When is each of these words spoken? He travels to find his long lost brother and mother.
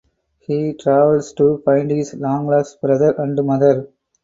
He 0.39 0.73
travels 0.73 1.31
to 1.33 1.59
find 1.63 1.91
his 1.91 2.15
long 2.15 2.47
lost 2.47 2.81
brother 2.81 3.13
and 3.19 3.35
mother. 3.45 3.87